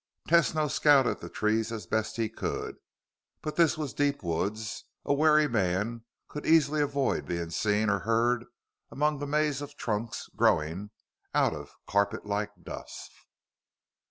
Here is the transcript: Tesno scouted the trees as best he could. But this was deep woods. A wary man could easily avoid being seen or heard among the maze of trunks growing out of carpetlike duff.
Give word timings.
Tesno 0.27 0.67
scouted 0.67 1.19
the 1.19 1.29
trees 1.29 1.71
as 1.71 1.85
best 1.85 2.17
he 2.17 2.27
could. 2.27 2.77
But 3.43 3.55
this 3.55 3.77
was 3.77 3.93
deep 3.93 4.23
woods. 4.23 4.83
A 5.05 5.13
wary 5.13 5.47
man 5.47 6.05
could 6.27 6.43
easily 6.43 6.81
avoid 6.81 7.27
being 7.27 7.51
seen 7.51 7.87
or 7.87 7.99
heard 7.99 8.45
among 8.89 9.19
the 9.19 9.27
maze 9.27 9.61
of 9.61 9.77
trunks 9.77 10.27
growing 10.35 10.89
out 11.35 11.53
of 11.53 11.75
carpetlike 11.87 12.53
duff. 12.63 13.09